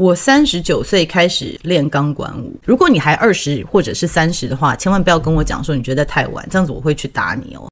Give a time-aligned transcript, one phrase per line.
[0.00, 2.58] 我三十九岁开始练钢管舞。
[2.64, 7.69] 如果你还二十或者是三十的话，千万不要跟我讲说你觉得太晚，这样子我会去打你哦。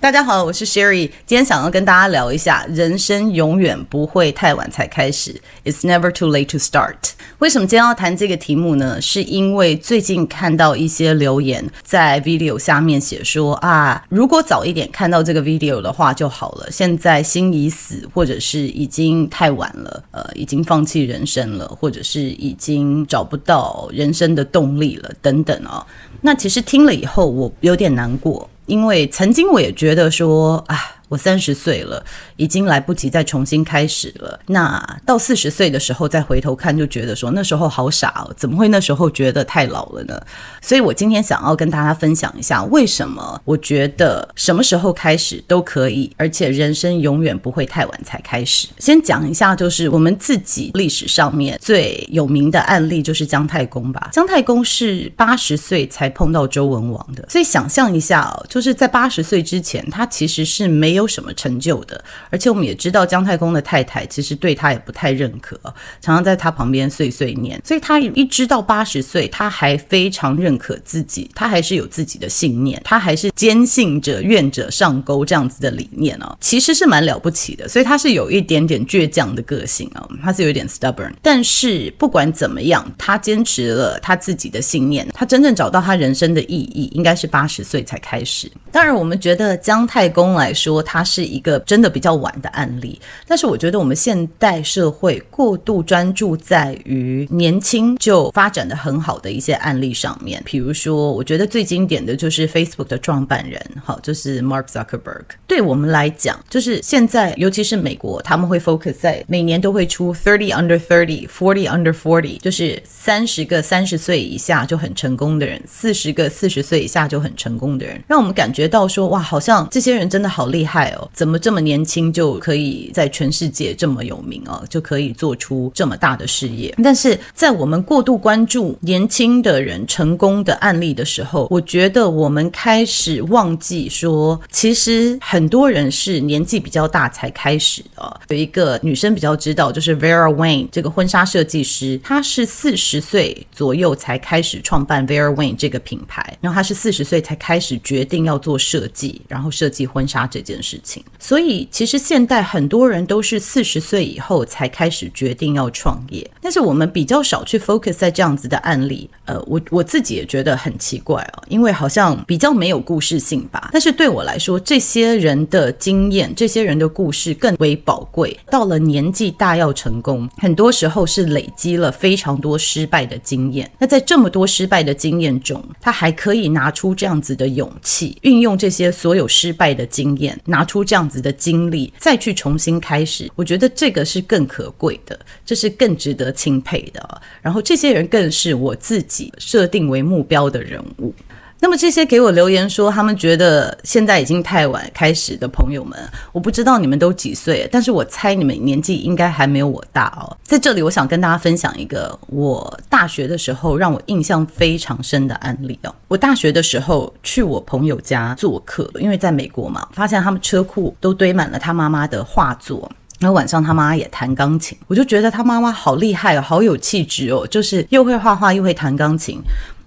[0.00, 5.34] 大家好，我是 Sherry，今天想要跟大家聊一下，人生永远不会太晚才开始
[5.64, 6.94] ，It's never too late to start。
[7.40, 9.00] 为什么今天要谈这个题目呢？
[9.02, 25.84] 是因为最近看到一些留言在 video 下面写说啊，如果早一点看到这个 video 的话就好了，现在心已死，或者是已经太晚了，呃，已经放弃人生了，或者是已经找不到人生的动力了，等等哦。
[26.20, 28.48] 那其实听了以后，我有点难过。
[28.68, 30.97] 因为曾经我也觉得说，啊。
[31.08, 32.04] 我三十岁了，
[32.36, 34.38] 已经来不及再重新开始了。
[34.46, 40.20] 那到四十岁的时候再回头看，就觉得说那时候好傻哦，怎么会那时候觉得太老了呢？
[40.60, 48.68] 所以我今天想要跟大家分享一下，为什么我觉得什么时候开始都可以，而且人生永远不会太晚才开始。
[48.78, 54.10] 先讲一下，就是我们自己历史上面最有名的案例，就是姜太公吧。
[54.12, 60.97] 姜太公是八十岁才碰到周文王的，所以想象一下哦，就是在八十岁之前，他其实是没有。
[60.98, 65.56] 没有什么成就的，而且我们也知道姜太公的太太其实对他也不太认可，
[66.00, 67.60] 常常在他旁边碎碎念。
[67.64, 77.68] 所以他一直到八十岁，他还非常认可自己，他还是有自己的信念，他还是坚信着愿者上钩这样子的理念哦，其实是蛮了不起的。
[77.68, 81.12] 所以他是有一点点倔强的个性哦，他是有点 stubborn。
[81.22, 88.50] 但是不管怎么样，他坚持了他自己的信念，他真正找到他人生的意义，应该是八十岁才开始。
[88.72, 105.24] 当然，我们觉得姜太公来说，它是一个真的比较晚的案例，但是我觉得我们现代社会过度专注在于年轻就发展的很好的一些案例上面，比如说，我觉得最经典的就是 Facebook 的创办人，好，就是 Mark Zuckerberg。
[105.46, 120.77] 对我们来讲，就是现在，尤其是美国，他们会 focus 在每年都会出 thirty under thirty, forty under forty，就是三十个三十岁以下就很成功的人，四十个四十岁以下就很成功的人，让我们感觉到说，哇，好像这些人真的好厉害。
[121.12, 124.62] 怎么这么年轻就可以在全世界这么有名哦？
[124.68, 126.74] 就可以做出这么大的事业？
[126.82, 138.20] 但是在我们过度关注年轻的人成功的案例的时候，我觉得我们开始忘记说，其实很多人是年纪比较大才开始的。
[138.28, 150.67] 有一个女生比较知道，就是 Vera Wang 这个婚纱设计师，她是四十岁左右才开始创办 Vera Wang 这个品牌，然后她是四十岁才开始决定要做设计，然后设计婚纱这件事。
[150.68, 159.08] 事情，所以其实现代很多人都是四十岁以后才开始决定要创业，但是我们比较少去 focus 在这样子的案例。
[159.24, 163.70] 呃，我我自己也觉得很奇怪哦，因为好像比较没有故事性吧。
[163.72, 168.38] 但是对我来说，这些人的经验、这些人的故事更为宝贵。
[168.50, 173.70] 到了年纪大要成功，很多时候是累积了非常多失败的经验。
[173.78, 187.22] 那在这么多失败的经验中，他还可以拿出这样子的勇气，运用这些所有失败的经验，拿出这样子的经历，再去重新开始，我觉得这个是更可贵的，这是更值得钦佩的。
[187.42, 191.14] 然后这些人更是我自己设定为目标的人物。
[191.60, 195.98] 那么这些给我留言说他们觉得现在已经太晚开始的朋友们，
[196.32, 200.36] 我不知道你们都几岁，但是我猜你们年纪应该还没有我大哦。
[200.44, 205.94] 在这里，我想跟大家分享一个我大学的时候让我印象非常深的案例哦。
[206.06, 212.88] 我大学的时候去我朋友家做客，因为在美国嘛，发现他们车库都堆满了他妈妈的画作，
[213.18, 219.40] 然后晚上他妈也弹钢琴，我就觉得他妈妈好厉害哦，好有气质哦，就是又会画画又会弹钢琴。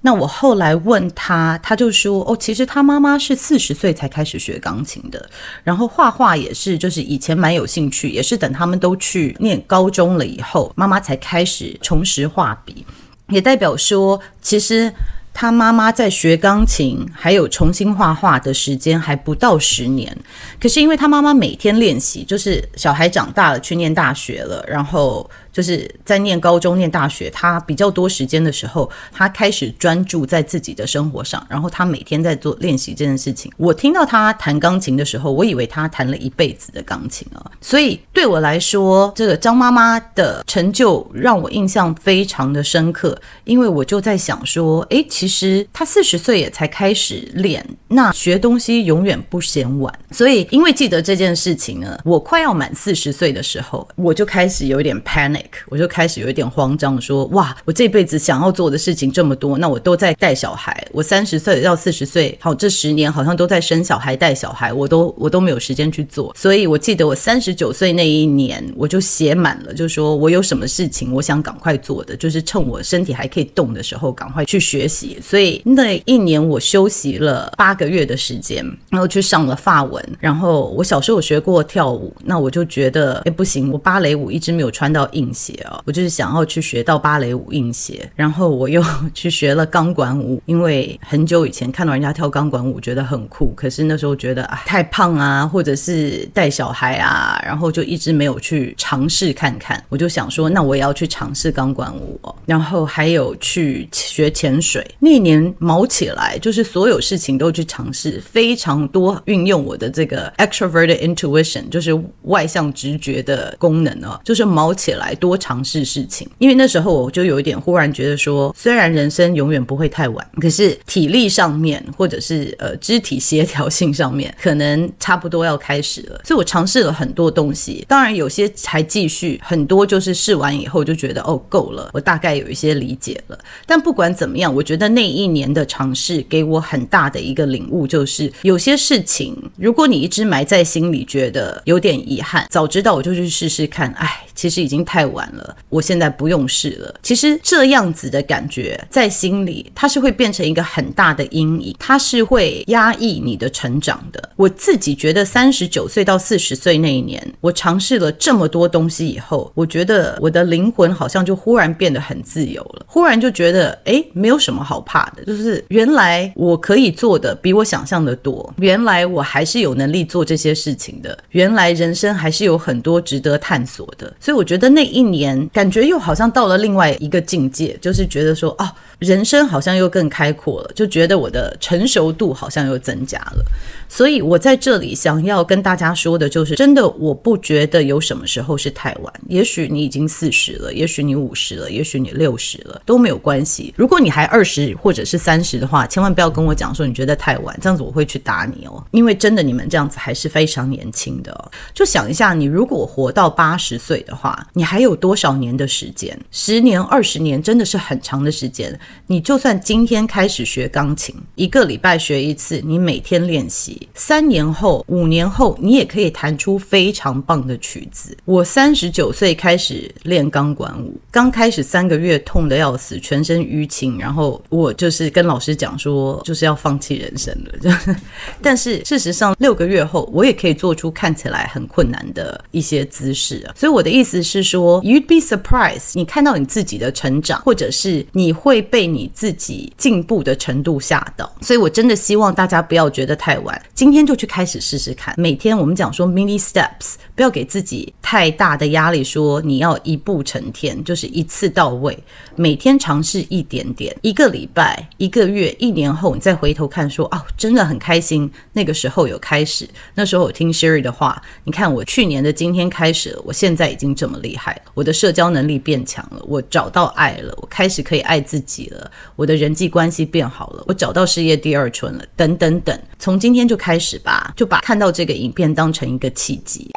[0.03, 5.29] 那我后来问他，他就说：“哦，其实他妈妈是四十岁才开始学钢琴的，
[5.63, 12.83] 然后画画也是，就是以前蛮有兴趣，也是等他们都去念高中了以后，妈妈才开始重拾画笔，
[13.27, 14.91] 也代表说，其实
[15.35, 20.17] 他妈妈在学钢琴还有重新画画的时间还不到十年，
[20.59, 33.51] 可是因为他妈妈每天练习，就是小孩长大了去念大学了，然后。”就是在念高中、念大学，他比较多时间的时候，他开始专注在自己的生活上，然后他每天在做练习这件事情。
[33.57, 37.51] 我听到他弹钢琴的时候，我以为他弹了一辈子的钢琴啊。
[37.59, 49.93] 所以对我来说，这个张妈妈的成就让我印象非常的深刻，因为我就在想说，诶，其实他四十岁也才开始练，那学东西永远不嫌晚。
[50.11, 55.40] 所以因为记得这件事情呢，我快要满四十岁的时候，我就开始有点 panic。
[55.69, 66.33] 我就开始有一点慌张，说哇，我这辈子想要做的事情这么多，那我都在带小孩，我三十岁到四十岁，好，这十年好像都在生小孩、带小孩，我都我都没有时间去做。
[66.37, 75.17] 所以我记得我三十九岁那一年，我就写满了，就说我有什么事情我想赶快做的，就是趁我身体还可以动的时候，赶快去学习。
[75.21, 80.03] 所以那一年我休息了八个月的时间，然后去上了法文。
[80.19, 88.09] 然后我小时候学过跳舞，那我就觉得，哎，不行，我芭蕾舞一直没有穿到硬鞋哦，我就是想要去学到芭蕾舞硬鞋。
[88.15, 88.83] 然后我又
[89.13, 93.53] 去学了钢管舞，因为很久以前看到人家跳钢管舞，觉得很酷。
[93.55, 99.83] 可是那时候觉得啊，太胖啊，或者是带小孩啊，然后就一直没有去尝试看看。
[99.89, 102.35] 我就想说，那我也要去尝试钢管舞哦。
[102.45, 116.27] 然后还有去学潜水，那年毛起来，就是所有事情都去尝试，非常多运用我的这个 extroverted intuition，就是外向直觉的功能哦，就是毛起来多尝试事情。
[116.39, 126.19] 因为那时候我就有一点忽然觉得说，虽然人生永远不会太晚，可是体力上面或者是呃肢体协调性上面，可能差不多要开始了。
[126.25, 133.37] 所以我尝试了很多东西，当然有些还继续，很多就是试完以后就觉得哦够了，我大概有一些理解了。
[133.67, 143.91] 但不管怎么样，我觉得那一年的尝试给我很大的一个领悟，就是有些事情如果你一直埋在心里，觉得有点遗憾，早知道我就去试试看。
[143.93, 146.93] 哎，其实已经太晚了，我现在不用试了。
[147.01, 154.29] 其实这样子的感觉在心里，它是会变成一个很大的阴影，它是会压抑你的成长的。
[154.35, 174.11] 我自己觉得，三十九岁到四十岁那一年，我尝试了这么多东西以后，我觉得我的灵魂好像就忽然变得很自由了，忽然就觉得，哎，没有什么好怕的，就是原来我可以做的比我想象的多，原来我还是有能力做这些事情的，原来人生还是有很多值得探索的。
[174.21, 178.69] 所以我觉得那一年感觉又好像到了另外一个境界，就是觉得说，哦，
[178.99, 183.43] 人生好像又更开阔了，就觉得我的成熟度好像又增加了。
[183.91, 189.13] 所以我在这里想要跟大家说的就是，真的我不觉得有什么时候是太晚。
[189.27, 193.73] 也许你已经四十了，也许你五十了，也许你六十了，都没有关系。
[193.75, 198.81] 如果你还二十或者是三十的话，千万不要跟我讲说你觉得太晚，这样子我会去打你哦。
[198.91, 201.51] 因为真的你们这样子还是非常年轻的。
[201.73, 206.17] 就想一下，你如果活到八十岁的话，你还有多少年的时间？
[206.31, 208.79] 十年、二十年真的是很长的时间。
[209.07, 213.80] 你就算今天开始学钢琴，一个礼拜学一次，你每天练习。
[213.93, 218.15] 三年后、五年后，你也可以弹出非常棒的曲子。
[218.25, 227.95] 我三十九岁开始练钢管舞，刚开始三个月痛得要死，全身淤青，然后我就是跟老师讲说，就是要放弃人生了。
[228.41, 233.49] 但是事实上，六个月后，我也可以做出看起来很困难的一些姿势。
[233.55, 241.31] 所以我的意思是说，you'd be surprised，你看到你自己的成长，或者是你会被你自己进步的程度吓到。
[241.41, 243.61] 所以我真的希望大家不要觉得太晚。
[243.73, 245.13] 今天就去开始试试看。
[245.17, 251.97] 每天我们讲说 mini steps，不要给自己太大的压力，说你要一步成天，就是一次到位。
[252.35, 258.31] 每天尝试一点点，一个礼拜、一个月、一年后，你再回头看说，哦，真的很开心。
[258.53, 272.77] 那个时候有开始，那时候我听 Sherry 的话，你看我去年的今天开始了，我现在已经这么厉害了，我的社交能力变强了，我找到爱了，我开始可以爱自己了，我的人际关系变好了，我找到事业第二春了，等等等。
[272.99, 276.67] 从今天就开始吧，就把看到这个影片当成一个契机。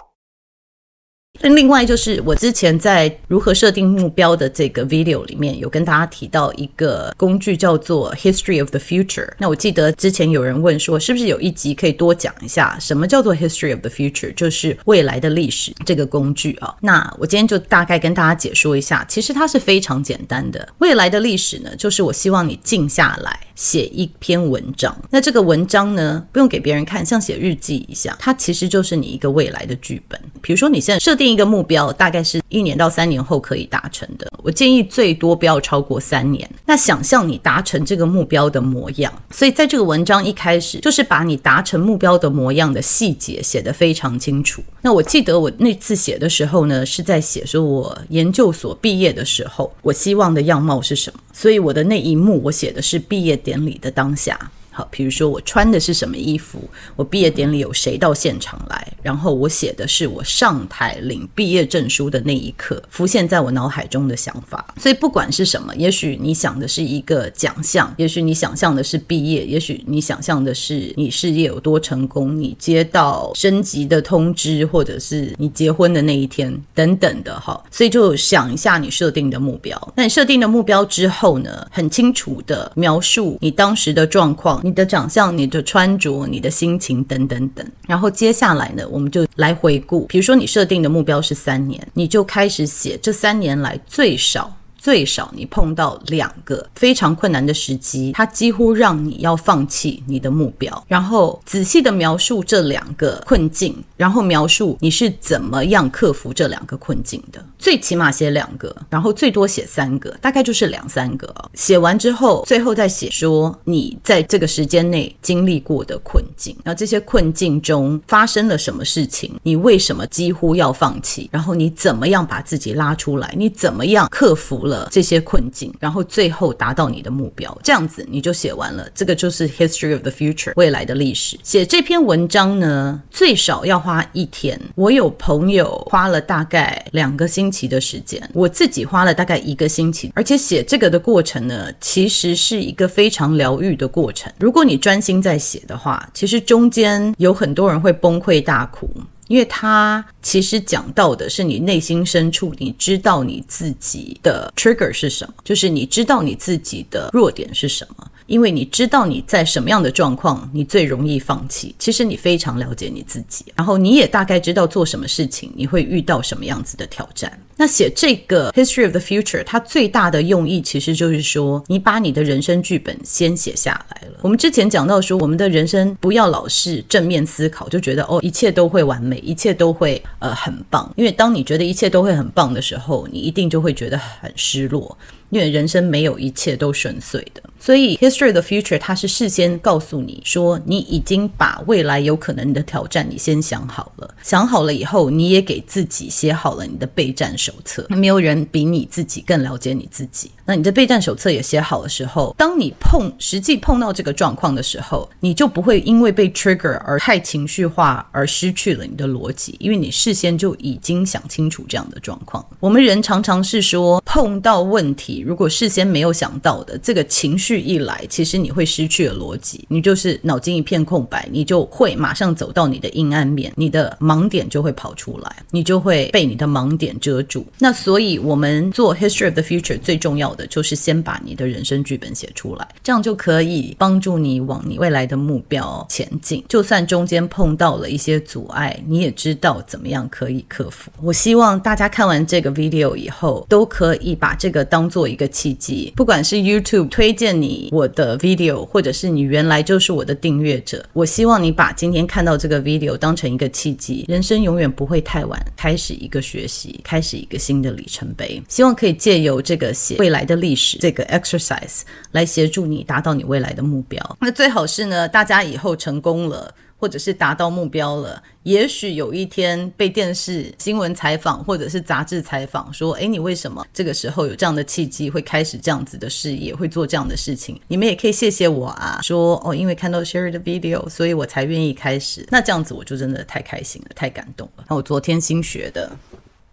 [1.40, 9.28] 那另外就是我之前在如何设定目标的这个 video 里面有跟大家提到一个工具叫做 History of the Future。
[9.38, 16.72] 那我记得之前有人问说，是不是有一集可以多讲一下什么叫做 History of the Future，就是未来的历史这个工具啊？
[16.80, 20.68] 那我今天就大概跟大家解说一下，其实它是非常简单的。
[20.78, 24.96] 未来的历史呢，就是我希望你静下来写一篇文章。
[25.10, 30.18] 那这个文章呢，不用给别人看，像写日记一样，它其实就是你一个未来的剧本。
[30.40, 31.24] 比如说你现在设定。
[31.34, 36.48] 一个目标大概是一年到三年后可以达成的，我建议最多不要超过三年。
[36.64, 44.62] 那想象你达成这个目标的模样，所以在这个文章一开始就是把你达成目标的模样的细节写得非常清楚。
[44.80, 51.18] 那我记得我那次写的时候呢，是在写说我研究所毕业的时候，我希望的样貌是什么。
[51.34, 54.52] 所以我的那一幕我写的是毕业典礼的当下。
[54.74, 56.58] 好，比如说我穿的是什么衣服，
[56.96, 64.74] 我毕业典礼有谁到现场来，然后我写的是我上台领毕业证书的那一刻浮现在我脑海中的想法。
[64.76, 77.62] 所以不管是什么，也许你想的是一个奖项，也许你想象的是毕业，也许你想象的是你事业有多成功，你接到升级的通知，或者是你结婚的那一天等等的哈。
[77.70, 79.92] 所以就想一下你设定的目标。
[79.94, 84.60] 那你设定的目标之后呢，很清楚的描述你当时的状况。
[84.64, 90.06] 你的长相、你的穿着、你的心情等等等，然后接下来呢，我们就来回顾。
[90.06, 94.50] 比如说，你设定的目标是三年，你就开始写这三年来最少。
[94.84, 100.84] 最少你碰到两个非常困难的时机，它几乎让你要放弃你的目标。
[100.86, 107.42] 然后仔细的描述这两个困境，然后描述你是怎么样克服这两个困境的。
[107.58, 111.34] 最起码写两个，然后最多写三个，大概就是两三个。
[111.54, 124.73] 写完之后，最后再写说你在这个时间内经历过的困境，然后这些困境中发生了什么事情，你为什么几乎要放弃，然后你怎么样把自己拉出来，你怎么样克服了。
[124.90, 128.88] 这些困境，然后最后达到你的目标，这样子你就写完了。
[128.94, 131.38] 这个就是 History of the Future 未来的历史。
[131.42, 134.60] 写这篇文章呢，最少要花一天。
[134.74, 140.12] 我有朋友花了大概两个星期的时间，我自己花了大概一个星期。
[140.14, 144.32] 而且写这个的过程呢，其实是一个非常疗愈的过程。
[144.38, 148.88] 如果你专心在写的话，其实中间有很多人会崩溃大哭。
[149.28, 158.10] 因为它其实讲到的是你内心深处，你知道你自己的 trigger 是什么，就是你知道你自己的弱点是什么。
[158.26, 161.74] 因为你知道你在什么样的状况，你最容易放弃。
[161.78, 167.38] 其实你非常了解你自己，然后你也大概知道做什么事情你会遇到什么样子的挑战。
[167.56, 174.18] 那写这个 History of the Future，它最大的用意其实就是说，你把你的人生剧本先写下来了。
[174.22, 180.92] 我们之前讲到说，我们的人生不要老是正面思考，就觉得哦，一切都会完美，一切都会呃很棒。
[180.96, 184.96] 因为当你觉得一切都会很棒的时候，你一定就会觉得很失落。
[185.30, 197.86] 因为人生没有一切都顺遂的，所以 History of the Future 它是事先告诉你说，你已经把未来有可能的挑战你先想好了，想好了以后，你也给自己写好了你的备战手册。
[197.88, 200.30] 没有人比你自己更了解你自己。
[200.46, 212.44] 那你的备战手册也写好的时候，当你碰实际碰到这个状况的时候，你就不会因为被 trigger 而太情绪化而失去了你的逻辑，因为你事先就已经想清楚这样的状况。
[212.60, 215.13] 我们人常常是说碰到问题。
[215.20, 227.46] 如果事先没有想到的，这个情绪一来，其实你会失去了逻辑，你就是脑筋一片空白，你就会马上走到你的阴暗面，你的盲点就会跑出来，你就会被你的盲点遮住。
[227.58, 236.44] 那所以，我们做 History of the Future 最重要的就是先把你的人生剧本写出来，这样就可以帮助你往你未来的目标前进。
[236.48, 240.90] 就算中间碰到了一些阻碍，你也知道怎么样可以克服。
[241.02, 258.42] 我希望大家看完这个 video 以后，都可以把这个当做一个契机，不管是 YouTube 推荐你我的 video，或者是你原来就是我的订阅者，我希望你把今天看到这个 video 当成一个契机，人生永远不会太晚，开始一个学习，开始一个新的里程碑。
[258.48, 261.82] 希望可以借由这个写未来的历史这个 exercise
[262.12, 264.16] 来协助你达到你未来的目标。
[264.20, 266.54] 那最好是呢，大家以后成功了。
[266.78, 284.64] 或者是达到目标了，也许有一天被电视新闻采访，或者是杂志采访，说：“哎，你为什么这个时候有这样的契机，会开始这样子的事业，会做这样的事情？”你们也可以谢谢我啊，说：“哦，因为看到 Sherry 的 video，所以我才愿意开始。”那这样子我就真的太开心了，太感动了。
[284.68, 285.96] 那我昨天新学的，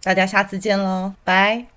[0.02, 1.71] 大家下次见喽，拜。